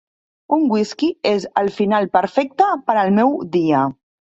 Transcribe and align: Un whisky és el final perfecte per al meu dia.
Un 0.55 0.63
whisky 0.75 1.09
és 1.33 1.45
el 1.61 1.69
final 1.77 2.09
perfecte 2.19 2.73
per 2.91 2.99
al 3.05 3.15
meu 3.21 3.39
dia. 3.61 3.87